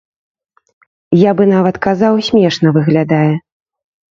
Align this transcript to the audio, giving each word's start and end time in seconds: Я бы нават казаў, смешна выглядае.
Я 1.19 1.31
бы 1.41 1.47
нават 1.53 1.75
казаў, 1.89 2.13
смешна 2.31 2.67
выглядае. 2.79 3.31